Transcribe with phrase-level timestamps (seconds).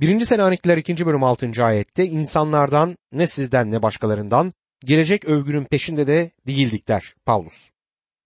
[0.00, 0.24] 1.
[0.24, 1.06] Selanikliler 2.
[1.06, 1.64] bölüm 6.
[1.64, 4.52] ayette insanlardan ne sizden ne başkalarından
[4.84, 7.70] gelecek övgünün peşinde de değildik der Paulus.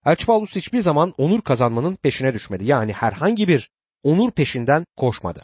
[0.05, 2.65] Elçi Paulus hiçbir zaman onur kazanmanın peşine düşmedi.
[2.65, 3.69] Yani herhangi bir
[4.03, 5.41] onur peşinden koşmadı.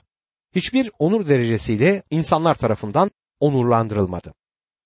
[0.56, 4.34] Hiçbir onur derecesiyle insanlar tarafından onurlandırılmadı.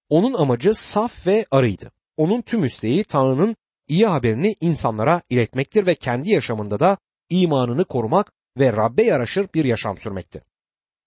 [0.09, 1.91] Onun amacı saf ve arıydı.
[2.17, 3.55] Onun tüm isteği Tanrı'nın
[3.87, 6.97] iyi haberini insanlara iletmektir ve kendi yaşamında da
[7.29, 10.41] imanını korumak ve Rabbe yaraşır bir yaşam sürmekti.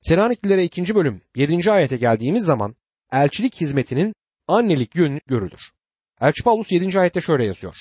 [0.06, 0.94] Selaniklilere 2.
[0.94, 1.72] bölüm 7.
[1.72, 2.76] ayete geldiğimiz zaman
[3.12, 4.14] elçilik hizmetinin
[4.48, 5.72] annelik yönü görülür.
[6.20, 7.00] Elçi Paulus 7.
[7.00, 7.76] ayette şöyle yazıyor.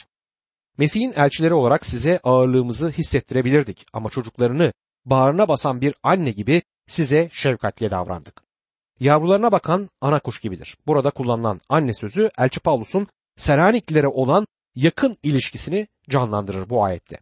[0.77, 4.73] Mesih'in elçileri olarak size ağırlığımızı hissettirebilirdik ama çocuklarını
[5.05, 8.43] bağrına basan bir anne gibi size şefkatle davrandık.
[8.99, 10.77] Yavrularına bakan ana kuş gibidir.
[10.87, 13.07] Burada kullanılan anne sözü Elçi Paulus'un
[13.37, 17.17] Seraniklilere olan yakın ilişkisini canlandırır bu ayette.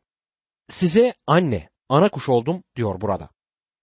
[0.70, 3.30] Size anne, ana kuş oldum diyor burada.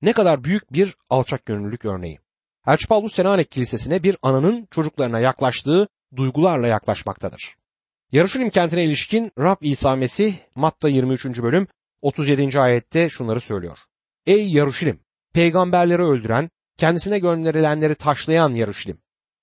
[0.03, 2.19] Ne kadar büyük bir alçak gönüllülük örneği.
[2.67, 7.55] Elçi Paulus Selanik Kilisesi'ne bir ananın çocuklarına yaklaştığı duygularla yaklaşmaktadır.
[8.13, 11.25] Yarışilim kentine ilişkin Rab İsa Mesih Matta 23.
[11.25, 11.67] bölüm
[12.03, 12.61] 37.
[12.61, 13.79] ayette şunları söylüyor.
[14.27, 15.01] Ey Yarışilim!
[15.35, 18.99] Peygamberleri öldüren, kendisine gönderilenleri taşlayan Yarışilim!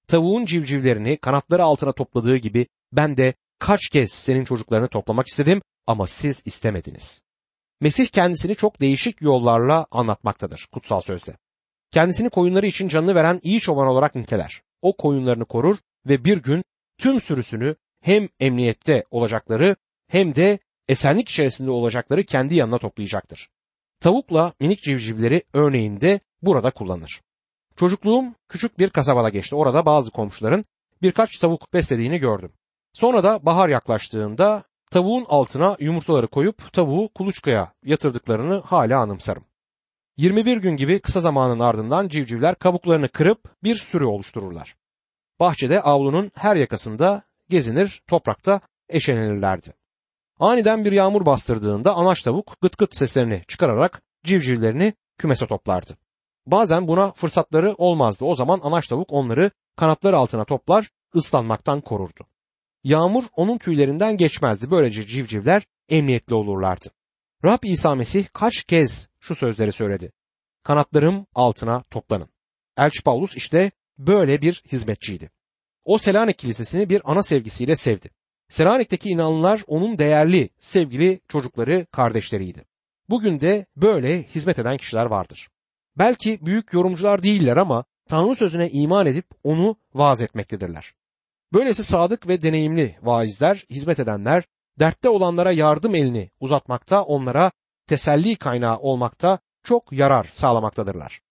[0.08, 6.08] Tavuğun civcivlerini kanatları altına topladığı gibi ben de kaç kez senin çocuklarını toplamak istedim ama
[6.08, 7.27] siz istemediniz.
[7.82, 11.38] Mesih kendisini çok değişik yollarla anlatmaktadır kutsal sözde.
[11.92, 14.62] Kendisini koyunları için canını veren iyi çoban olarak niteler.
[14.82, 16.64] O koyunlarını korur ve bir gün
[16.98, 19.76] tüm sürüsünü hem emniyette olacakları
[20.08, 23.50] hem de esenlik içerisinde olacakları kendi yanına toplayacaktır.
[24.00, 27.22] Tavukla minik civcivleri örneğinde burada kullanır.
[27.76, 29.56] Çocukluğum küçük bir kasabada geçti.
[29.56, 30.66] Orada bazı komşuların
[31.02, 32.52] birkaç tavuk beslediğini gördüm.
[32.94, 39.44] Sonra da bahar yaklaştığında tavuğun altına yumurtaları koyup tavuğu kuluçkaya yatırdıklarını hala anımsarım.
[40.18, 44.76] 21 gün gibi kısa zamanın ardından civcivler kabuklarını kırıp bir sürü oluştururlar.
[45.40, 49.74] Bahçede avlunun her yakasında gezinir, toprakta eşelenirlerdi.
[50.40, 55.98] Aniden bir yağmur bastırdığında anaç tavuk gıt gıt seslerini çıkararak civcivlerini kümese toplardı.
[56.46, 58.26] Bazen buna fırsatları olmazdı.
[58.26, 62.26] O zaman anaç tavuk onları kanatları altına toplar, ıslanmaktan korurdu.
[62.88, 64.72] Yağmur onun tüylerinden geçmezdi.
[64.72, 66.90] Böylece civcivler emniyetli olurlardı.
[67.46, 70.12] Rab İsa Mesih kaç kez şu sözleri söyledi.
[70.64, 72.30] Kanatlarım altına toplanın.
[72.78, 75.32] Elçi Paulus işte böyle bir hizmetçiydi.
[75.86, 78.10] O Selanik Kilisesi'ni bir ana sevgisiyle sevdi.
[78.50, 82.66] Selanik'teki inanlılar onun değerli, sevgili çocukları, kardeşleriydi.
[83.10, 85.50] Bugün de böyle hizmet eden kişiler vardır.
[85.98, 90.94] Belki büyük yorumcular değiller ama Tanrı sözüne iman edip onu vaaz etmektedirler.
[91.54, 94.44] Böylesi sadık ve deneyimli vaizler, hizmet edenler,
[94.80, 97.52] dertte olanlara yardım elini uzatmakta, onlara
[97.88, 101.22] teselli kaynağı olmakta çok yarar sağlamaktadırlar.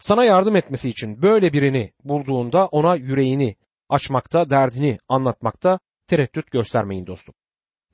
[0.00, 3.56] Sana yardım etmesi için böyle birini bulduğunda ona yüreğini
[3.88, 7.34] açmakta, derdini anlatmakta tereddüt göstermeyin dostum.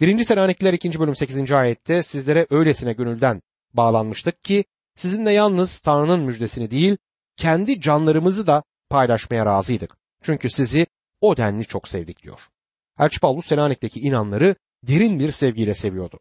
[0.01, 0.25] 1.
[0.25, 1.01] Selanikliler 2.
[1.01, 1.53] bölüm 8.
[1.53, 3.43] ayette sizlere öylesine gönülden
[3.75, 4.65] bağlanmıştık ki
[4.97, 6.97] sizinle yalnız Tanrı'nın müjdesini değil,
[7.37, 9.97] kendi canlarımızı da paylaşmaya razıydık.
[10.23, 10.87] Çünkü sizi
[11.23, 12.41] o denli çok sevdik diyor.
[12.99, 16.21] Elçi Paulus Selanik'teki inanları derin bir sevgiyle seviyordu.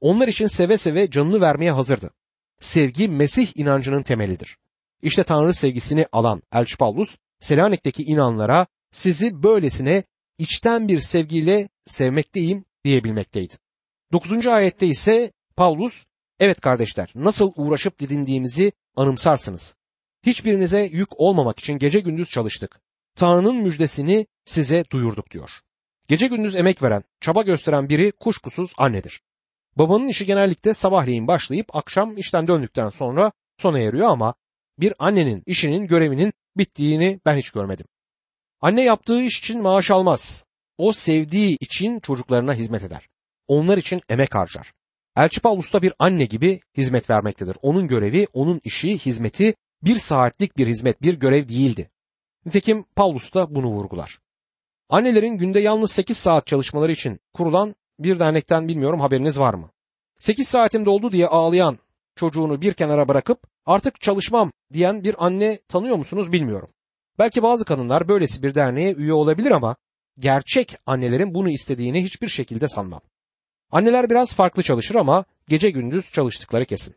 [0.00, 2.10] Onlar için seve seve canını vermeye hazırdı.
[2.60, 4.56] Sevgi Mesih inancının temelidir.
[5.02, 10.04] İşte Tanrı sevgisini alan Elçi Paulus Selanik'teki inanlara sizi böylesine
[10.38, 13.54] içten bir sevgiyle sevmekteyim diyebilmekteydi.
[14.12, 14.46] 9.
[14.46, 16.04] ayette ise Paulus
[16.40, 19.76] evet kardeşler nasıl uğraşıp didindiğimizi anımsarsınız.
[20.26, 22.80] Hiçbirinize yük olmamak için gece gündüz çalıştık.
[23.14, 25.50] Tanrı'nın müjdesini size duyurduk diyor.
[26.08, 29.20] Gece gündüz emek veren, çaba gösteren biri kuşkusuz annedir.
[29.76, 34.34] Babanın işi genellikle sabahleyin başlayıp akşam işten döndükten sonra sona eriyor ama
[34.78, 37.86] bir annenin işinin görevinin bittiğini ben hiç görmedim.
[38.60, 40.44] Anne yaptığı iş için maaş almaz.
[40.78, 43.08] O sevdiği için çocuklarına hizmet eder.
[43.48, 44.72] Onlar için emek harcar.
[45.16, 47.56] Elçi Paulus da bir anne gibi hizmet vermektedir.
[47.62, 51.90] Onun görevi, onun işi, hizmeti bir saatlik bir hizmet, bir görev değildi.
[52.46, 54.18] Nitekim Paulus da bunu vurgular.
[54.88, 59.70] Annelerin günde yalnız 8 saat çalışmaları için kurulan bir dernekten bilmiyorum haberiniz var mı?
[60.18, 61.78] 8 saatim doldu diye ağlayan
[62.16, 66.68] çocuğunu bir kenara bırakıp artık çalışmam diyen bir anne tanıyor musunuz bilmiyorum.
[67.18, 69.76] Belki bazı kadınlar böylesi bir derneğe üye olabilir ama
[70.18, 73.00] gerçek annelerin bunu istediğini hiçbir şekilde sanmam.
[73.70, 76.94] Anneler biraz farklı çalışır ama gece gündüz çalıştıkları kesin.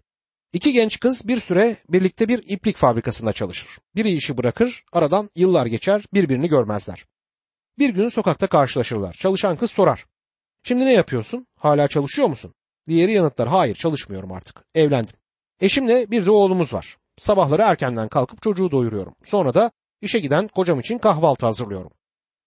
[0.55, 3.67] İki genç kız bir süre birlikte bir iplik fabrikasında çalışır.
[3.95, 7.05] Biri işi bırakır, aradan yıllar geçer, birbirini görmezler.
[7.79, 9.13] Bir gün sokakta karşılaşırlar.
[9.13, 10.05] Çalışan kız sorar.
[10.63, 11.47] Şimdi ne yapıyorsun?
[11.59, 12.53] Hala çalışıyor musun?
[12.87, 13.47] Diğeri yanıtlar.
[13.47, 14.63] Hayır çalışmıyorum artık.
[14.75, 15.15] Evlendim.
[15.61, 16.97] Eşimle bir de oğlumuz var.
[17.17, 19.15] Sabahları erkenden kalkıp çocuğu doyuruyorum.
[19.23, 19.71] Sonra da
[20.01, 21.91] işe giden kocam için kahvaltı hazırlıyorum.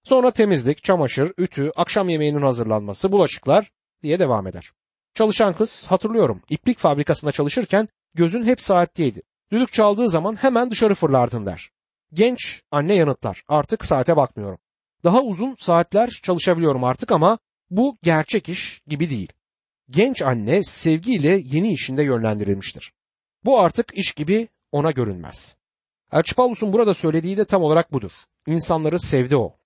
[0.04, 3.70] Sonra temizlik, çamaşır, ütü, akşam yemeğinin hazırlanması, bulaşıklar
[4.02, 4.72] diye devam eder.
[5.18, 9.22] Çalışan kız hatırlıyorum iplik fabrikasında çalışırken gözün hep saatteydi.
[9.52, 11.70] Düdük çaldığı zaman hemen dışarı fırlardın der.
[12.12, 14.58] Genç anne yanıtlar artık saate bakmıyorum.
[15.04, 17.38] Daha uzun saatler çalışabiliyorum artık ama
[17.70, 19.32] bu gerçek iş gibi değil.
[19.90, 22.92] Genç anne sevgiyle yeni işinde yönlendirilmiştir.
[23.44, 25.56] Bu artık iş gibi ona görünmez.
[26.12, 28.12] Elçi burada söylediği de tam olarak budur.
[28.46, 29.56] İnsanları sevdi o.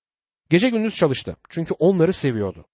[0.50, 2.66] Gece gündüz çalıştı çünkü onları seviyordu.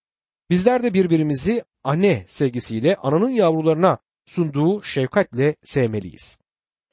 [0.50, 6.38] Bizler de birbirimizi anne sevgisiyle ananın yavrularına sunduğu şefkatle sevmeliyiz.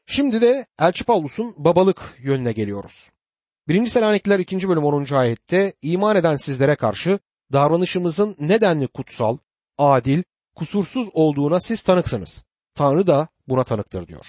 [0.07, 3.09] Şimdi de Elçi Paulus'un babalık yönüne geliyoruz.
[3.67, 3.87] 1.
[3.87, 4.69] Selanikliler 2.
[4.69, 5.13] bölüm 10.
[5.13, 7.19] ayette iman eden sizlere karşı
[7.53, 9.37] davranışımızın nedenli kutsal,
[9.77, 10.23] adil,
[10.55, 12.45] kusursuz olduğuna siz tanıksınız.
[12.75, 14.25] Tanrı da buna tanıktır diyor.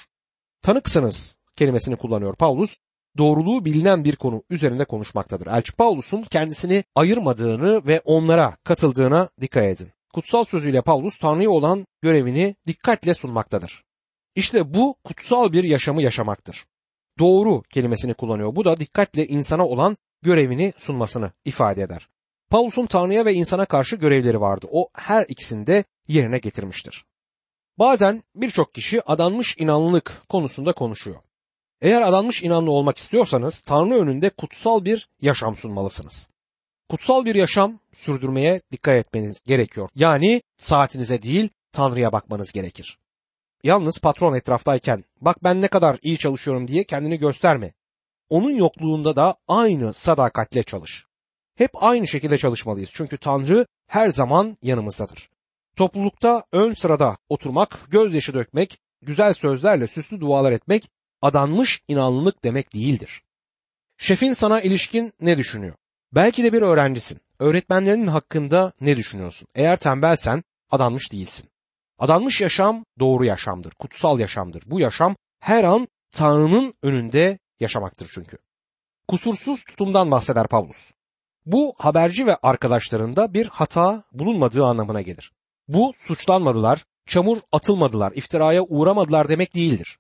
[0.63, 2.77] Tanıksınız kelimesini kullanıyor Paulus.
[3.19, 5.47] Doğruluğu bilinen bir konu üzerinde konuşmaktadır.
[5.47, 9.93] Elçi Paulus'un kendisini ayırmadığını ve onlara katıldığına dikkat edin.
[10.15, 13.85] Kutsal sözüyle Paulus Tanrı'ya olan görevini dikkatle sunmaktadır.
[14.35, 16.67] İşte bu kutsal bir yaşamı yaşamaktır.
[17.19, 18.57] Doğru kelimesini kullanıyor.
[18.57, 22.09] Bu da dikkatle insana olan görevini sunmasını ifade eder.
[22.51, 24.67] Paulus'un Tanrı'ya ve insana karşı görevleri vardı.
[24.71, 27.05] O her ikisini de yerine getirmiştir.
[27.79, 31.17] Bazen birçok kişi adanmış inanlılık konusunda konuşuyor.
[31.81, 36.31] Eğer adanmış inanlı olmak istiyorsanız Tanrı önünde kutsal bir yaşam sunmalısınız.
[36.91, 39.89] Kutsal bir yaşam sürdürmeye dikkat etmeniz gerekiyor.
[39.95, 42.99] Yani saatinize değil Tanrı'ya bakmanız gerekir.
[43.63, 47.73] Yalnız patron etraftayken bak ben ne kadar iyi çalışıyorum diye kendini gösterme.
[48.29, 51.05] Onun yokluğunda da aynı sadakatle çalış.
[51.57, 55.31] Hep aynı şekilde çalışmalıyız çünkü Tanrı her zaman yanımızdadır.
[55.77, 60.91] Toplulukta ön sırada oturmak, gözyaşı dökmek, güzel sözlerle süslü dualar etmek
[61.23, 63.23] adanmış inanlılık demek değildir.
[63.99, 65.75] Şefin sana ilişkin ne düşünüyor?
[66.13, 67.21] Belki de bir öğrencisin.
[67.39, 69.49] Öğretmenlerinin hakkında ne düşünüyorsun?
[69.55, 71.51] Eğer tembelsen adanmış değilsin.
[71.99, 74.63] Adanmış yaşam doğru yaşamdır, kutsal yaşamdır.
[74.67, 78.39] Bu yaşam her an Tanrı'nın önünde yaşamaktır çünkü.
[79.09, 80.91] Kusursuz tutumdan bahseder Pavlus.
[81.47, 85.33] Bu haberci ve arkadaşlarında bir hata bulunmadığı anlamına gelir.
[85.69, 89.99] Bu suçlanmadılar, çamur atılmadılar, iftiraya uğramadılar demek değildir.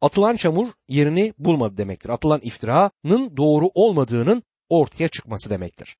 [0.00, 2.08] Atılan çamur yerini bulmadı demektir.
[2.08, 5.96] Atılan iftiranın doğru olmadığının ortaya çıkması demektir.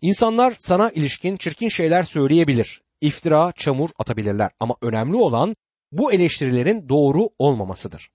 [0.00, 2.82] İnsanlar sana ilişkin çirkin şeyler söyleyebilir.
[3.00, 5.56] İftira, çamur atabilirler ama önemli olan
[5.92, 8.10] bu eleştirilerin doğru olmamasıdır.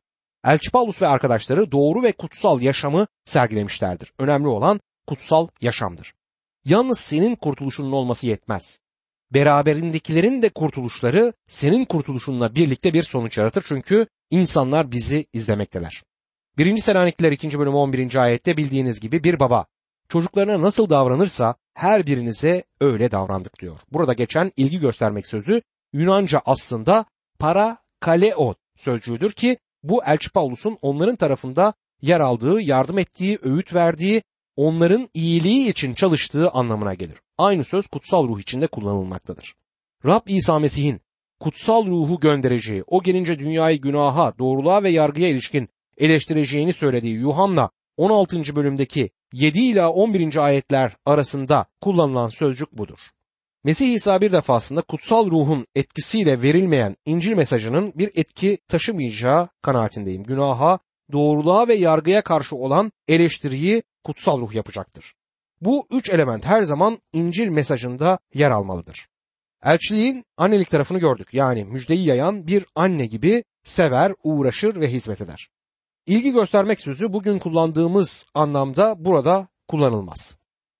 [0.45, 4.13] Elçi Paulus ve arkadaşları doğru ve kutsal yaşamı sergilemişlerdir.
[4.19, 6.13] Önemli olan kutsal yaşamdır.
[6.65, 8.79] Yalnız senin kurtuluşunun olması yetmez.
[9.33, 16.03] Beraberindekilerin de kurtuluşları senin kurtuluşunla birlikte bir sonuç yaratır çünkü insanlar bizi izlemekteler.
[16.57, 16.77] 1.
[16.77, 17.59] Selanikliler 2.
[17.59, 18.15] bölüm 11.
[18.15, 19.65] ayette bildiğiniz gibi bir baba
[20.09, 23.77] çocuklarına nasıl davranırsa her birinize öyle davrandık diyor.
[23.91, 25.61] Burada geçen ilgi göstermek sözü
[25.93, 27.05] Yunanca aslında
[27.39, 34.23] para kaleo sözcüğüdür ki bu Elçi Paulus'un onların tarafında yer aldığı, yardım ettiği, öğüt verdiği,
[34.55, 37.21] onların iyiliği için çalıştığı anlamına gelir.
[37.37, 39.55] Aynı söz kutsal ruh içinde kullanılmaktadır.
[40.05, 41.01] Rab İsa Mesih'in
[41.39, 48.55] kutsal ruhu göndereceği, o gelince dünyayı günaha, doğruluğa ve yargıya ilişkin eleştireceğini söylediği Yuhanna 16.
[48.55, 50.35] bölümdeki 7 ila 11.
[50.35, 52.99] ayetler arasında kullanılan sözcük budur.
[53.63, 60.23] Mesih İsa bir defasında kutsal ruhun etkisiyle verilmeyen İncil mesajının bir etki taşımayacağı kanaatindeyim.
[60.23, 60.79] Günaha,
[61.11, 65.13] doğruluğa ve yargıya karşı olan eleştiriyi kutsal ruh yapacaktır.
[65.61, 69.07] Bu üç element her zaman İncil mesajında yer almalıdır.
[69.63, 71.33] Elçiliğin annelik tarafını gördük.
[71.33, 75.49] Yani müjdeyi yayan bir anne gibi sever, uğraşır ve hizmet eder.
[76.09, 80.37] İlgi göstermek sözü bugün kullandığımız anlamda burada kullanılmaz.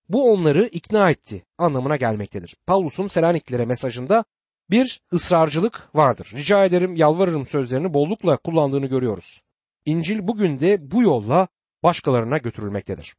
[0.10, 2.56] Bu onları ikna etti anlamına gelmektedir.
[2.68, 4.26] Paulus'un Selaniklilere mesajında
[4.70, 6.32] bir ısrarcılık vardır.
[6.34, 9.42] Rica ederim, yalvarırım sözlerini bollukla kullandığını görüyoruz.
[9.86, 11.48] İncil bugün de bu yolla
[11.84, 13.16] başkalarına götürülmektedir.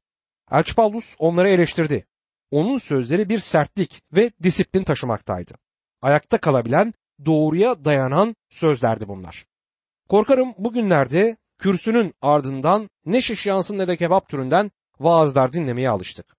[0.50, 2.06] Elçi Paulus onları eleştirdi.
[2.50, 5.54] Onun sözleri bir sertlik ve disiplin taşımaktaydı.
[6.02, 6.94] Ayakta kalabilen,
[7.26, 9.46] doğruya dayanan sözlerdi bunlar.
[10.08, 16.36] Korkarım bugünlerde kürsünün ardından ne şiş yansın ne de kebap türünden vaazlar dinlemeye alıştık.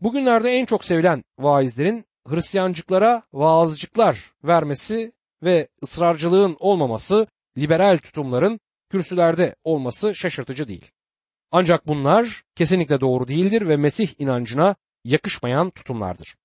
[0.00, 7.26] Bugünlerde en çok sevilen vaizlerin Hristiyancıklara vaazcıklar vermesi ve ısrarcılığın olmaması,
[7.58, 10.90] liberal tutumların kürsülerde olması şaşırtıcı değil.
[11.52, 16.36] Ancak bunlar kesinlikle doğru değildir ve Mesih inancına yakışmayan tutumlardır.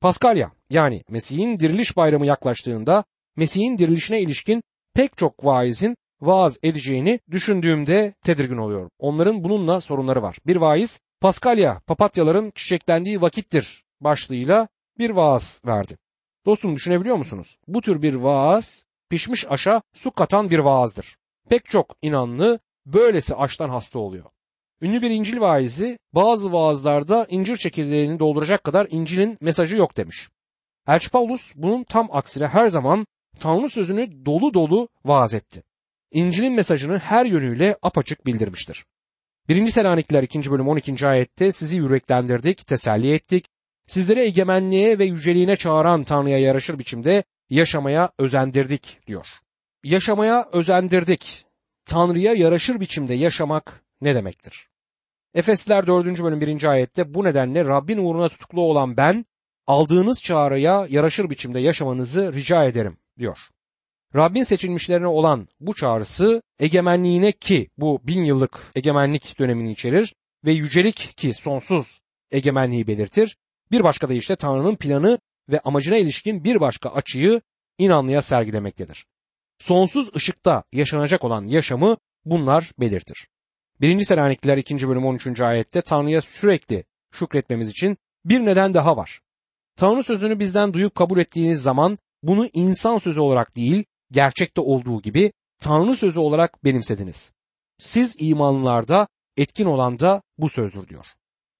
[0.00, 3.04] Paskalya yani Mesih'in diriliş bayramı yaklaştığında
[3.36, 4.62] Mesih'in dirilişine ilişkin
[4.94, 8.90] pek çok vaizin vaaz edeceğini düşündüğümde tedirgin oluyorum.
[8.98, 10.38] Onların bununla sorunları var.
[10.46, 14.68] Bir vaiz Paskalya papatyaların çiçeklendiği vakittir başlığıyla
[14.98, 15.96] bir vaaz verdi.
[16.46, 17.58] Dostum düşünebiliyor musunuz?
[17.68, 21.16] Bu tür bir vaaz pişmiş aşa su katan bir vaazdır.
[21.48, 24.24] Pek çok inanlı böylesi aştan hasta oluyor.
[24.82, 30.28] Ünlü bir İncil vaizi bazı vaazlarda incir çekirdeğini dolduracak kadar İncil'in mesajı yok demiş.
[30.88, 33.06] Elçi Paulus bunun tam aksine her zaman
[33.40, 35.62] Tanrı sözünü dolu dolu vaaz etti.
[36.16, 38.84] İncil'in mesajını her yönüyle apaçık bildirmiştir.
[39.48, 39.70] 1.
[39.70, 40.50] Selanikliler 2.
[40.50, 41.06] bölüm 12.
[41.06, 43.46] ayette sizi yüreklendirdik, teselli ettik,
[43.86, 49.28] sizleri egemenliğe ve yüceliğine çağıran Tanrı'ya yaraşır biçimde yaşamaya özendirdik diyor.
[49.84, 51.46] Yaşamaya özendirdik.
[51.86, 54.68] Tanrı'ya yaraşır biçimde yaşamak ne demektir?
[55.34, 56.22] Efesliler 4.
[56.22, 56.64] bölüm 1.
[56.64, 59.26] ayette bu nedenle Rabbin uğruna tutuklu olan ben
[59.66, 63.38] aldığınız çağrıya yaraşır biçimde yaşamanızı rica ederim diyor.
[64.16, 70.96] Rabbin seçilmişlerine olan bu çağrısı egemenliğine ki bu bin yıllık egemenlik dönemini içerir ve yücelik
[71.16, 73.36] ki sonsuz egemenliği belirtir.
[73.70, 75.18] Bir başka deyişle Tanrı'nın planı
[75.48, 77.40] ve amacına ilişkin bir başka açıyı
[77.78, 79.06] inanlıya sergilemektedir.
[79.58, 83.28] Sonsuz ışıkta yaşanacak olan yaşamı bunlar belirtir.
[83.80, 84.04] 1.
[84.04, 84.88] Selanikliler 2.
[84.88, 85.40] bölüm 13.
[85.40, 89.20] ayette Tanrı'ya sürekli şükretmemiz için bir neden daha var.
[89.76, 95.32] Tanrı sözünü bizden duyup kabul ettiğiniz zaman bunu insan sözü olarak değil, gerçekte olduğu gibi
[95.60, 97.32] Tanrı sözü olarak benimsediniz.
[97.78, 101.06] Siz imanlılarda etkin olan da bu sözdür diyor.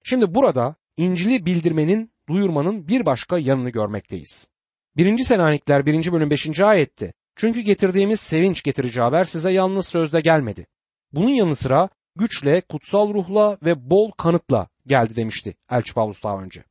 [0.03, 4.49] Şimdi burada İncil'i bildirmenin, duyurmanın bir başka yanını görmekteyiz.
[4.97, 5.23] 1.
[5.23, 6.11] Selanikler 1.
[6.11, 6.59] bölüm 5.
[6.59, 10.67] ayette çünkü getirdiğimiz sevinç getirici haber size yalnız sözde gelmedi.
[11.11, 16.63] Bunun yanı sıra güçle, kutsal ruhla ve bol kanıtla geldi demişti Elçi Pavlus daha önce.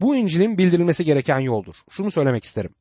[0.00, 1.74] Bu İncil'in bildirilmesi gereken yoldur.
[1.90, 2.74] Şunu söylemek isterim.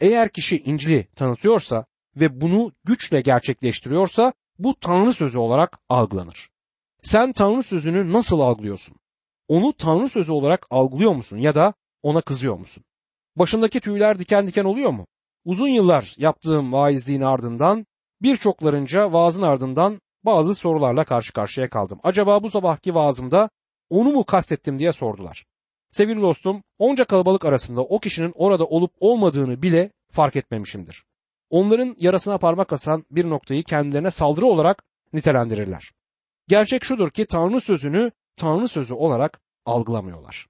[0.00, 1.86] Eğer kişi İncil'i tanıtıyorsa
[2.16, 6.48] ve bunu güçle gerçekleştiriyorsa bu Tanrı sözü olarak algılanır.
[7.02, 8.96] Sen Tanrı sözünü nasıl algılıyorsun?
[9.48, 12.84] Onu Tanrı sözü olarak algılıyor musun ya da ona kızıyor musun?
[13.36, 15.06] Başındaki tüyler diken diken oluyor mu?
[15.44, 17.86] Uzun yıllar yaptığım vaizliğin ardından
[18.22, 22.00] birçoklarınca vaazın ardından bazı sorularla karşı karşıya kaldım.
[22.02, 23.50] Acaba bu sabahki vaazımda
[23.90, 25.44] onu mu kastettim diye sordular.
[25.96, 31.04] Sevgili dostum, onca kalabalık arasında o kişinin orada olup olmadığını bile fark etmemişimdir.
[31.50, 35.92] Onların yarasına parmak asan bir noktayı kendilerine saldırı olarak nitelendirirler.
[36.48, 40.46] Gerçek şudur ki Tanrı sözünü Tanrı sözü olarak algılamıyorlar.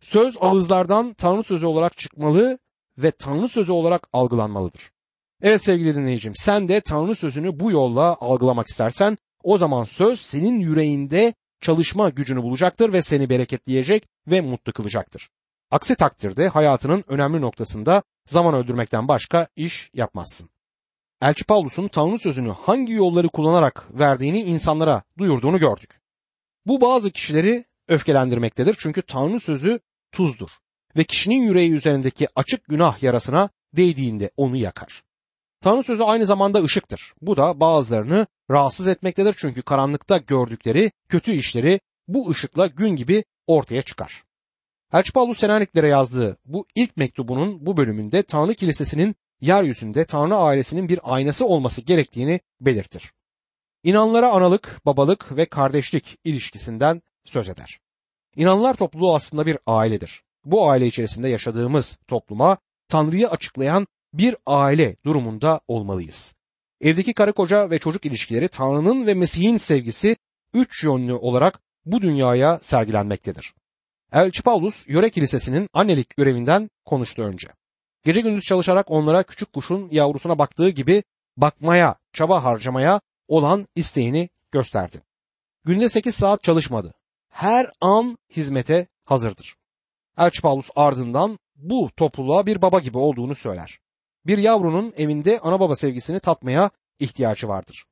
[0.00, 2.58] Söz ağızlardan Tanrı sözü olarak çıkmalı
[2.98, 4.90] ve Tanrı sözü olarak algılanmalıdır.
[5.42, 10.60] Evet sevgili dinleyicim sen de Tanrı sözünü bu yolla algılamak istersen o zaman söz senin
[10.60, 15.28] yüreğinde çalışma gücünü bulacaktır ve seni bereketleyecek ve mutlu kılacaktır.
[15.70, 20.50] Aksi takdirde hayatının önemli noktasında zaman öldürmekten başka iş yapmazsın.
[21.22, 26.00] Elçi Paulus'un Tanrı sözünü hangi yolları kullanarak verdiğini insanlara duyurduğunu gördük.
[26.66, 29.80] Bu bazı kişileri öfkelendirmektedir çünkü Tanrı sözü
[30.12, 30.50] tuzdur
[30.96, 35.02] ve kişinin yüreği üzerindeki açık günah yarasına değdiğinde onu yakar.
[35.60, 37.14] Tanrı sözü aynı zamanda ışıktır.
[37.22, 43.82] Bu da bazılarını rahatsız etmektedir çünkü karanlıkta gördükleri kötü işleri bu ışıkla gün gibi ortaya
[43.82, 44.22] çıkar.
[44.92, 51.00] Elçi Paulus Senaniklere yazdığı bu ilk mektubunun bu bölümünde Tanrı Kilisesi'nin yeryüzünde Tanrı ailesinin bir
[51.02, 53.12] aynası olması gerektiğini belirtir.
[53.84, 57.78] İnanlara analık, babalık ve kardeşlik ilişkisinden söz eder.
[58.36, 60.22] İnanlar topluluğu aslında bir ailedir.
[60.44, 66.34] Bu aile içerisinde yaşadığımız topluma Tanrı'yı açıklayan bir aile durumunda olmalıyız.
[66.80, 70.16] Evdeki karı koca ve çocuk ilişkileri Tanrı'nın ve Mesih'in sevgisi
[70.54, 73.54] üç yönlü olarak bu dünyaya sergilenmektedir.
[74.12, 77.48] Elçi Paulus yöre kilisesinin annelik görevinden konuştu önce.
[78.04, 81.02] Gece gündüz çalışarak onlara küçük kuşun yavrusuna baktığı gibi
[81.36, 85.02] bakmaya, çaba harcamaya olan isteğini gösterdi.
[85.64, 86.94] Günde 8 saat çalışmadı.
[87.28, 89.56] Her an hizmete hazırdır.
[90.18, 93.78] Elçi Paulus ardından bu topluluğa bir baba gibi olduğunu söyler.
[94.26, 97.84] Bir yavrunun evinde ana baba sevgisini tatmaya ihtiyacı vardır.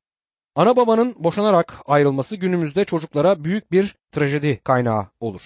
[0.55, 5.41] Ana babanın boşanarak ayrılması günümüzde çocuklara büyük bir trajedi kaynağı olur.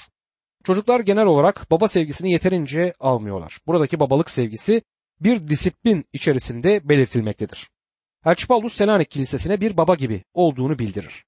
[0.63, 3.59] Çocuklar genel olarak baba sevgisini yeterince almıyorlar.
[3.67, 4.81] Buradaki babalık sevgisi
[5.21, 7.69] bir disiplin içerisinde belirtilmektedir.
[8.25, 11.25] Elçi Paulus Selanik Kilisesi'ne bir baba gibi olduğunu bildirir.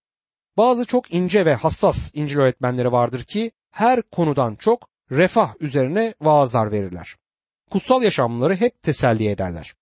[0.57, 6.71] Bazı çok ince ve hassas İncil öğretmenleri vardır ki her konudan çok refah üzerine vaazlar
[6.71, 7.15] verirler.
[7.71, 9.73] Kutsal yaşamları hep teselli ederler.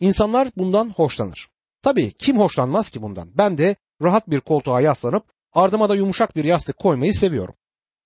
[0.00, 1.48] İnsanlar bundan hoşlanır.
[1.82, 3.30] Tabii kim hoşlanmaz ki bundan?
[3.34, 7.54] Ben de rahat bir koltuğa yaslanıp ardıma da yumuşak bir yastık koymayı seviyorum.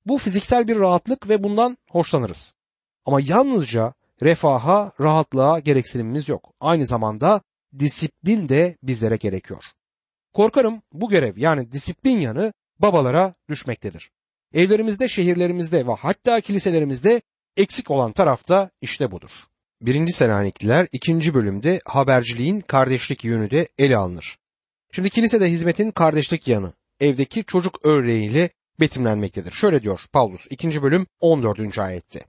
[0.06, 2.54] Bu fiziksel bir rahatlık ve bundan hoşlanırız.
[3.04, 6.52] Ama yalnızca refaha, rahatlığa gereksinimimiz yok.
[6.60, 7.40] Aynı zamanda
[7.78, 9.64] disiplin de bizlere gerekiyor.
[10.32, 14.10] Korkarım bu görev yani disiplin yanı babalara düşmektedir.
[14.54, 17.22] Evlerimizde, şehirlerimizde ve hatta kiliselerimizde
[17.60, 19.30] eksik olan tarafta işte budur.
[19.82, 24.38] Birinci Selanikliler ikinci bölümde haberciliğin kardeşlik yönü de ele alınır.
[24.92, 28.50] Şimdi kilisede hizmetin kardeşlik yanı evdeki çocuk örneğiyle
[28.80, 29.52] betimlenmektedir.
[29.52, 30.82] Şöyle diyor Paulus 2.
[30.82, 31.78] bölüm 14.
[31.78, 32.20] ayette.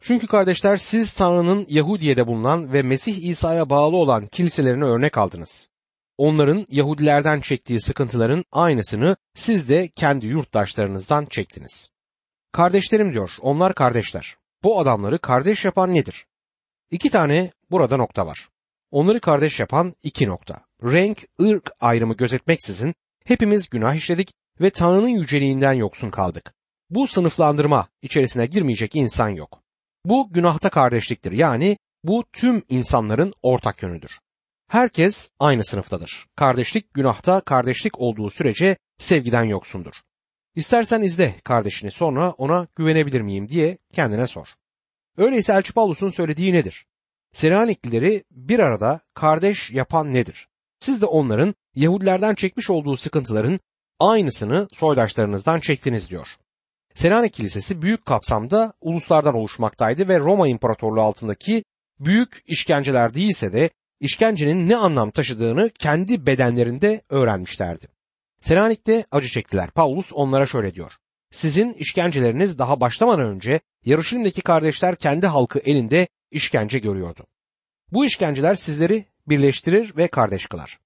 [0.00, 5.70] Çünkü kardeşler siz Tanrı'nın Yahudiye'de bulunan ve Mesih İsa'ya bağlı olan kiliselerine örnek aldınız.
[6.18, 11.88] Onların Yahudilerden çektiği sıkıntıların aynısını siz de kendi yurttaşlarınızdan çektiniz.
[12.52, 14.36] Kardeşlerim diyor, onlar kardeşler.
[14.62, 16.26] Bu adamları kardeş yapan nedir?
[16.90, 18.48] İki tane burada nokta var.
[18.90, 20.64] Onları kardeş yapan iki nokta.
[20.82, 22.94] Renk, ırk ayrımı gözetmeksizin
[23.24, 26.54] hepimiz günah işledik ve Tanrı'nın yüceliğinden yoksun kaldık.
[26.90, 29.62] Bu sınıflandırma içerisine girmeyecek insan yok.
[30.04, 31.32] Bu günahta kardeşliktir.
[31.32, 34.18] Yani bu tüm insanların ortak yönüdür.
[34.68, 36.26] Herkes aynı sınıftadır.
[36.36, 39.94] Kardeşlik günahta kardeşlik olduğu sürece sevgiden yoksundur.
[40.56, 44.48] İstersen izle kardeşini sonra ona güvenebilir miyim diye kendine sor.
[45.16, 46.86] Öyleyse Elçi Paulus'un söylediği nedir?
[47.32, 50.48] Selaniklileri bir arada kardeş yapan nedir?
[50.80, 53.60] Siz de onların Yahudilerden çekmiş olduğu sıkıntıların
[53.98, 56.28] aynısını soydaşlarınızdan çektiniz diyor.
[56.94, 61.64] Selanik Kilisesi büyük kapsamda uluslardan oluşmaktaydı ve Roma İmparatorluğu altındaki
[62.00, 63.70] büyük işkenceler değilse de
[64.00, 67.95] işkencenin ne anlam taşıdığını kendi bedenlerinde öğrenmişlerdi.
[68.46, 69.70] Selanik'te acı çektiler.
[69.70, 70.92] Paulus onlara şöyle diyor.
[71.30, 77.26] Sizin işkenceleriniz daha başlamadan önce Yarışilim'deki kardeşler kendi halkı elinde işkence görüyordu.
[77.92, 80.78] Bu işkenceler sizleri birleştirir ve kardeş kılar.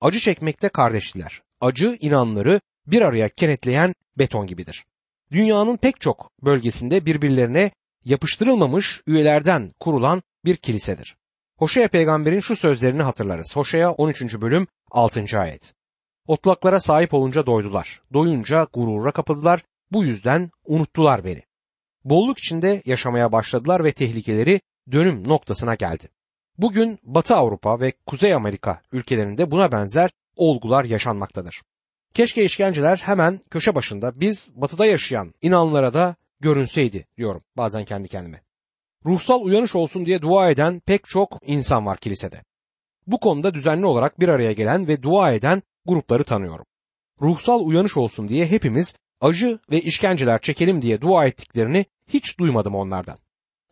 [0.00, 1.42] Acı çekmekte kardeştiler.
[1.60, 4.84] Acı inanları bir araya kenetleyen beton gibidir.
[5.32, 7.70] Dünyanın pek çok bölgesinde birbirlerine
[8.04, 11.16] yapıştırılmamış üyelerden kurulan bir kilisedir.
[11.58, 13.56] Hoşea peygamberin şu sözlerini hatırlarız.
[13.56, 14.22] Hoşea 13.
[14.40, 15.38] bölüm 6.
[15.38, 15.76] ayet.
[16.26, 18.00] Otlaklara sahip olunca doydular.
[18.12, 19.62] Doyunca gurura kapıldılar.
[19.92, 21.42] Bu yüzden unuttular beni.
[22.04, 24.60] Bolluk içinde yaşamaya başladılar ve tehlikeleri
[24.92, 26.08] dönüm noktasına geldi.
[26.58, 31.62] Bugün Batı Avrupa ve Kuzey Amerika ülkelerinde buna benzer olgular yaşanmaktadır.
[32.14, 38.42] Keşke işkenceler hemen köşe başında biz batıda yaşayan inanlara da görünseydi diyorum bazen kendi kendime.
[39.06, 42.42] Ruhsal uyanış olsun diye dua eden pek çok insan var kilisede.
[43.06, 46.64] Bu konuda düzenli olarak bir araya gelen ve dua eden grupları tanıyorum.
[47.20, 53.18] Ruhsal uyanış olsun diye hepimiz acı ve işkenceler çekelim diye dua ettiklerini hiç duymadım onlardan.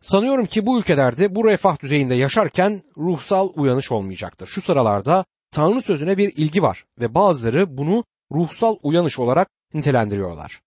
[0.01, 4.47] Sanıyorum ki bu ülkelerde bu refah düzeyinde yaşarken ruhsal uyanış olmayacaktır.
[4.47, 10.61] Şu sıralarda Tanrı sözüne bir ilgi var ve bazıları bunu ruhsal uyanış olarak nitelendiriyorlar.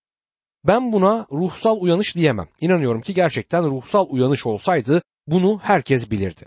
[0.64, 2.48] Ben buna ruhsal uyanış diyemem.
[2.60, 6.46] İnanıyorum ki gerçekten ruhsal uyanış olsaydı bunu herkes bilirdi.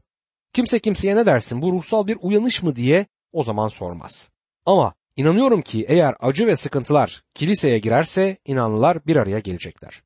[0.53, 4.31] Kimse kimseye ne dersin bu ruhsal bir uyanış mı diye o zaman sormaz.
[4.65, 10.01] Ama inanıyorum ki eğer acı ve sıkıntılar kiliseye girerse inanlılar bir araya gelecekler.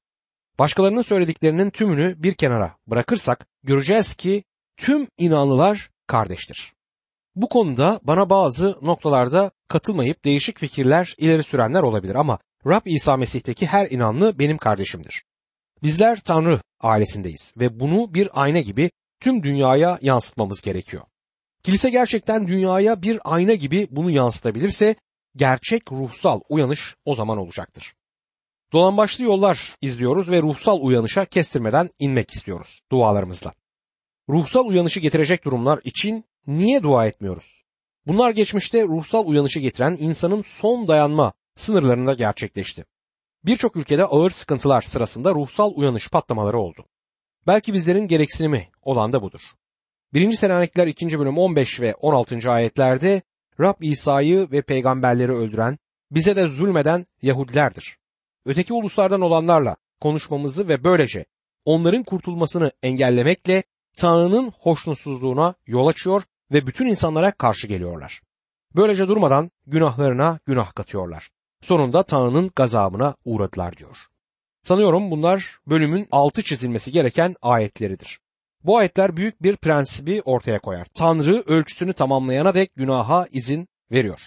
[0.60, 4.44] Başkalarının söylediklerinin tümünü bir kenara bırakırsak göreceğiz ki
[4.78, 6.74] tüm inanlılar kardeştir.
[7.36, 13.66] Bu konuda bana bazı noktalarda katılmayıp değişik fikirler ileri sürenler olabilir ama Rab İsa Mesih'teki
[13.66, 15.24] her inanlı benim kardeşimdir.
[15.84, 21.04] Bizler Tanrı ailesindeyiz ve bunu bir ayna gibi tüm dünyaya yansıtmamız gerekiyor.
[21.66, 24.96] Kilise gerçekten dünyaya bir ayna gibi bunu yansıtabilirse
[25.36, 27.94] gerçek ruhsal uyanış o zaman olacaktır.
[28.74, 33.54] Dolambaçlı yollar izliyoruz ve ruhsal uyanışa kestirmeden inmek istiyoruz dualarımızla.
[34.30, 37.64] Ruhsal uyanışı getirecek durumlar için niye dua etmiyoruz?
[38.08, 42.86] Bunlar geçmişte ruhsal uyanışı getiren insanın son dayanma sınırlarında gerçekleşti.
[43.46, 46.86] Birçok ülkede ağır sıkıntılar sırasında ruhsal uyanış patlamaları oldu.
[47.48, 49.42] Belki bizlerin gereksinimi olan da budur.
[50.16, 50.34] 1.
[50.34, 51.20] Selanikler 2.
[51.20, 52.52] bölüm 15 ve 16.
[52.52, 53.22] ayetlerde
[53.60, 55.78] Rab İsa'yı ve peygamberleri öldüren,
[56.12, 57.98] bize de zulmeden Yahudilerdir.
[58.46, 61.26] Öteki uluslardan olanlarla konuşmamızı ve böylece
[61.66, 63.64] onların kurtulmasını engellemekle
[63.98, 68.22] Tanrı'nın hoşnutsuzluğuna yol açıyor ve bütün insanlara karşı geliyorlar.
[68.76, 71.30] Böylece durmadan günahlarına günah katıyorlar.
[71.62, 73.98] Sonunda Tanrı'nın gazabına uğradılar diyor.
[74.64, 78.20] Sanıyorum bunlar bölümün altı çizilmesi gereken ayetleridir.
[78.66, 80.88] Bu ayetler büyük bir prensibi ortaya koyar.
[80.94, 84.22] Tanrı ölçüsünü tamamlayana dek günaha izin veriyor.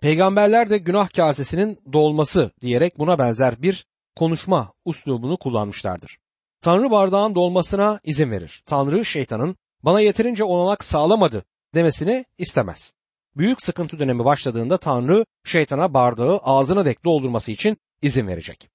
[0.00, 3.86] Peygamberler de günah kasesinin dolması diyerek buna benzer bir
[4.16, 6.18] konuşma uslubunu kullanmışlardır.
[6.60, 8.62] Tanrı bardağın dolmasına izin verir.
[8.66, 12.94] Tanrı şeytanın bana yeterince olanak sağlamadı demesini istemez.
[13.36, 18.68] Büyük sıkıntı dönemi başladığında Tanrı şeytana bardağı ağzına dek doldurması için izin verecek.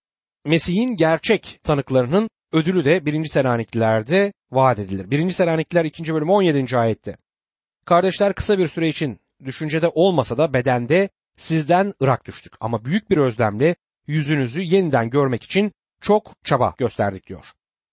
[0.45, 3.25] Mesih'in gerçek tanıklarının ödülü de 1.
[3.25, 5.11] Selanikliler'de vaat edilir.
[5.11, 5.31] 1.
[5.31, 6.13] Selanikliler 2.
[6.13, 6.77] bölüm 17.
[6.77, 7.17] ayette.
[7.85, 13.17] Kardeşler kısa bir süre için düşüncede olmasa da bedende sizden ırak düştük ama büyük bir
[13.17, 13.75] özlemle
[14.07, 17.45] yüzünüzü yeniden görmek için çok çaba gösterdik diyor.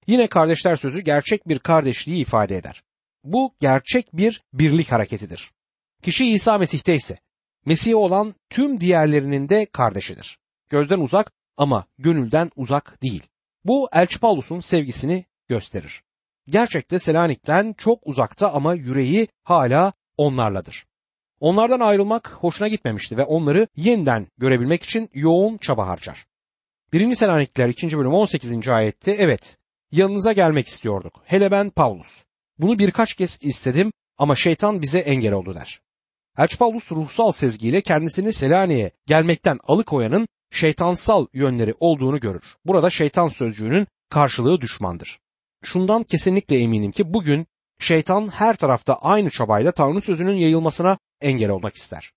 [0.06, 2.82] Yine kardeşler sözü gerçek bir kardeşliği ifade eder.
[3.24, 5.50] Bu gerçek bir birlik hareketidir.
[6.02, 7.18] Kişi İsa Mesih'te ise
[7.66, 10.38] Mesih'e olan tüm diğerlerinin de kardeşidir.
[10.68, 13.22] Gözden uzak ama gönülden uzak değil.
[13.64, 16.02] Bu Elçi Paulus'un sevgisini gösterir.
[16.48, 20.86] Gerçekte Selanik'ten çok uzakta ama yüreği hala onlarladır.
[21.40, 26.26] Onlardan ayrılmak hoşuna gitmemişti ve onları yeniden görebilmek için yoğun çaba harcar.
[26.92, 27.14] 1.
[27.14, 27.98] Selanikliler 2.
[27.98, 28.68] bölüm 18.
[28.68, 29.58] ayette evet
[29.92, 31.22] yanınıza gelmek istiyorduk.
[31.24, 32.24] Hele ben Paulus.
[32.58, 35.80] Bunu birkaç kez istedim ama şeytan bize engel oldu der.
[36.38, 42.42] Elçi Paulus ruhsal sezgiyle kendisini Selanik'e gelmekten alıkoyanın şeytansal yönleri olduğunu görür.
[42.64, 45.18] Burada şeytan sözcüğünün karşılığı düşmandır.
[45.62, 47.46] Şundan kesinlikle eminim ki bugün
[47.78, 52.12] şeytan her tarafta aynı çabayla Tanrı sözünün yayılmasına engel olmak ister.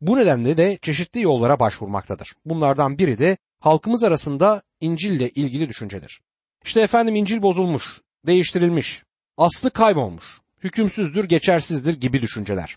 [0.00, 2.34] Bu nedenle de çeşitli yollara başvurmaktadır.
[2.44, 6.20] Bunlardan biri de halkımız arasında İncil ile ilgili düşüncedir.
[6.64, 9.02] İşte efendim İncil bozulmuş, değiştirilmiş,
[9.36, 10.24] aslı kaybolmuş,
[10.64, 12.76] hükümsüzdür, geçersizdir gibi düşünceler.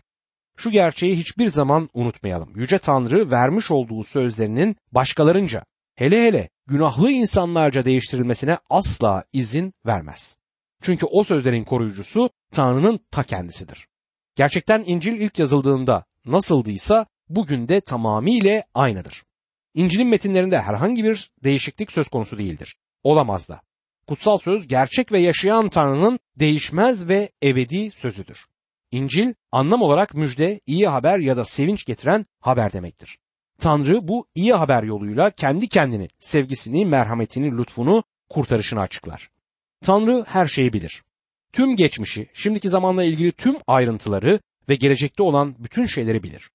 [0.57, 2.53] Şu gerçeği hiçbir zaman unutmayalım.
[2.55, 10.37] Yüce Tanrı vermiş olduğu sözlerinin başkalarınca, hele hele günahlı insanlarca değiştirilmesine asla izin vermez.
[10.81, 13.87] Çünkü o sözlerin koruyucusu Tanrı'nın ta kendisidir.
[14.35, 19.23] Gerçekten İncil ilk yazıldığında nasıldıysa bugün de tamamıyla aynıdır.
[19.73, 22.75] İncil'in metinlerinde herhangi bir değişiklik söz konusu değildir.
[23.03, 23.61] Olamaz da.
[24.07, 28.45] Kutsal söz gerçek ve yaşayan Tanrı'nın değişmez ve ebedi sözüdür.
[28.91, 33.17] İncil anlam olarak müjde, iyi haber ya da sevinç getiren haber demektir.
[33.59, 39.29] Tanrı bu iyi haber yoluyla kendi kendini, sevgisini, merhametini, lütfunu, kurtarışını açıklar.
[39.81, 41.03] Tanrı her şeyi bilir.
[41.53, 46.51] Tüm geçmişi, şimdiki zamanla ilgili tüm ayrıntıları ve gelecekte olan bütün şeyleri bilir.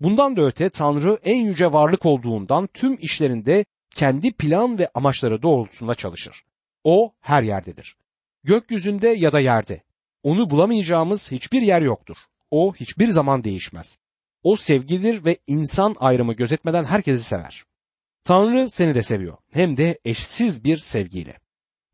[0.00, 5.94] Bundan da öte Tanrı en yüce varlık olduğundan tüm işlerinde kendi plan ve amaçları doğrultusunda
[5.94, 6.44] çalışır.
[6.84, 7.96] O her yerdedir.
[8.44, 9.82] Gökyüzünde ya da yerde.
[10.26, 12.16] Onu bulamayacağımız hiçbir yer yoktur.
[12.50, 13.98] O hiçbir zaman değişmez.
[14.42, 17.64] O sevgidir ve insan ayrımı gözetmeden herkesi sever.
[18.24, 19.36] Tanrı seni de seviyor.
[19.52, 21.38] Hem de eşsiz bir sevgiyle.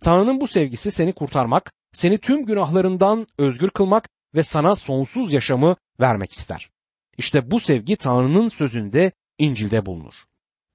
[0.02, 6.32] Tanrı'nın bu sevgisi seni kurtarmak, seni tüm günahlarından özgür kılmak ve sana sonsuz yaşamı vermek
[6.32, 6.70] ister.
[7.18, 10.14] İşte bu sevgi Tanrı'nın sözünde İncil'de bulunur.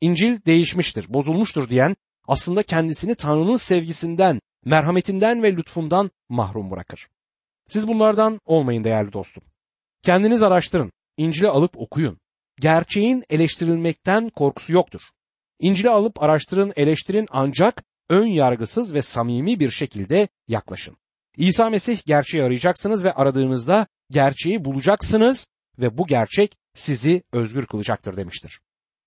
[0.02, 1.96] İncil değişmiştir, bozulmuştur diyen
[2.28, 7.08] aslında kendisini Tanrı'nın sevgisinden, merhametinden ve lütfundan mahrum bırakır.
[7.68, 9.44] Siz bunlardan olmayın değerli dostum.
[10.02, 12.20] Kendiniz araştırın, İncil'i alıp okuyun.
[12.60, 15.02] Gerçeğin eleştirilmekten korkusu yoktur.
[15.60, 20.98] İncil'i alıp araştırın, eleştirin ancak ön yargısız ve samimi bir şekilde yaklaşın.
[21.38, 25.48] İsa Mesih gerçeği arayacaksınız ve aradığınızda gerçeği bulacaksınız
[25.80, 28.60] ve bu gerçek sizi özgür kılacaktır demiştir.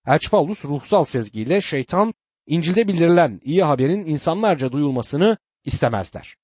[0.06, 2.14] Elçi Paulus ruhsal sezgiyle şeytan
[2.46, 6.36] İncil'de bildirilen iyi haberin insanlarca duyulmasını istemezler.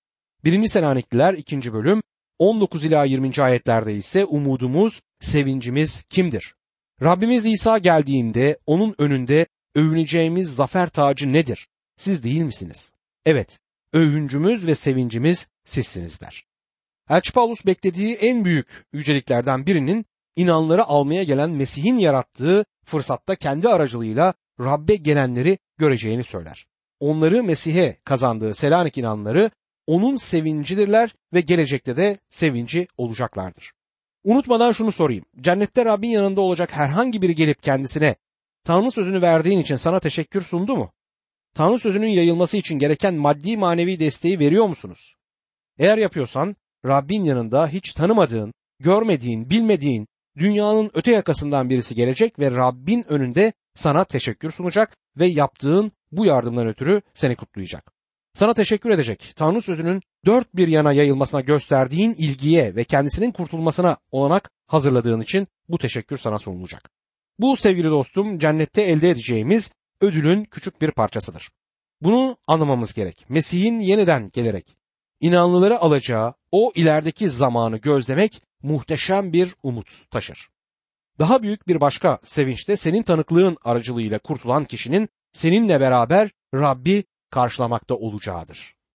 [0.44, 0.68] 1.
[0.68, 1.72] Selanikliler 2.
[1.72, 2.02] bölüm
[2.38, 3.32] 19 ila 20.
[3.38, 6.54] ayetlerde ise umudumuz, sevincimiz kimdir?
[7.02, 11.68] Rabbimiz İsa geldiğinde onun önünde övüneceğimiz zafer tacı nedir?
[11.96, 12.92] Siz değil misiniz?
[13.26, 13.58] Evet,
[13.92, 16.44] övüncümüz ve sevincimiz sizsiniz der.
[17.10, 24.34] Elçi Paulus beklediği en büyük yüceliklerden birinin inanları almaya gelen Mesih'in yarattığı fırsatta kendi aracılığıyla
[24.60, 26.66] Rabbe gelenleri göreceğini söyler.
[27.00, 29.50] Onları Mesih'e kazandığı Selanik inanları
[29.86, 33.72] onun sevincidirler ve gelecekte de sevinci olacaklardır.
[34.24, 35.24] Unutmadan şunu sorayım.
[35.40, 38.16] Cennette Rabbin yanında olacak herhangi biri gelip kendisine
[38.64, 40.92] Tanrı sözünü verdiğin için sana teşekkür sundu mu?
[41.54, 45.14] Tanrı sözünün yayılması için gereken maddi manevi desteği veriyor musunuz?
[45.78, 53.04] Eğer yapıyorsan Rabbin yanında hiç tanımadığın, görmediğin, bilmediğin dünyanın öte yakasından birisi gelecek ve Rabbin
[53.08, 57.95] önünde sana teşekkür sunacak ve yaptığın bu yardımdan ötürü seni kutlayacak.
[58.36, 59.32] Sana teşekkür edecek.
[59.36, 65.78] Tanrı sözünün dört bir yana yayılmasına gösterdiğin ilgiye ve kendisinin kurtulmasına olanak hazırladığın için bu
[65.78, 66.90] teşekkür sana sunulacak.
[67.38, 69.70] Bu sevgili dostum cennette elde edeceğimiz
[70.00, 71.50] ödülün küçük bir parçasıdır.
[72.02, 73.24] Bunu anlamamız gerek.
[73.28, 74.76] Mesih'in yeniden gelerek
[75.20, 80.48] inanlıları alacağı o ilerideki zamanı gözlemek muhteşem bir umut taşır.
[81.18, 87.04] Daha büyük bir başka sevinç de senin tanıklığın aracılığıyla kurtulan kişinin seninle beraber Rabbi
[87.36, 88.75] karşılamakta olacağıdır.